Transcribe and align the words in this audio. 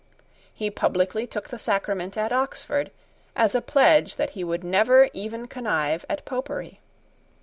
He 0.51 0.71
publicly 0.71 1.27
took 1.27 1.49
the 1.49 1.59
sacrament 1.59 2.17
at 2.17 2.31
Oxford, 2.31 2.89
as 3.35 3.53
a 3.53 3.61
pledge 3.61 4.15
that 4.15 4.31
he 4.31 4.43
never 4.43 5.01
would 5.01 5.11
even 5.13 5.45
connive 5.47 6.05
at 6.09 6.25
Popery. 6.25 6.79